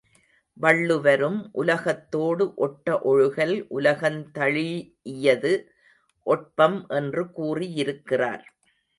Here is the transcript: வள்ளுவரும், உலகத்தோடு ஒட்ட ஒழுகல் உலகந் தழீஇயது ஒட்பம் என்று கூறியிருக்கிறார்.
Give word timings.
வள்ளுவரும், 0.57 1.49
உலகத்தோடு 1.51 2.45
ஒட்ட 2.55 2.95
ஒழுகல் 3.03 3.53
உலகந் 3.69 4.17
தழீஇயது 4.37 5.51
ஒட்பம் 6.27 6.79
என்று 6.89 7.31
கூறியிருக்கிறார். 7.31 8.43